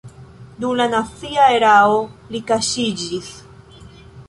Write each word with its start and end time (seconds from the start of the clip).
Dum 0.63 0.71
la 0.79 0.87
nazia 0.93 1.45
erao 1.59 2.01
li 2.33 2.43
kaŝiĝis. 2.49 3.31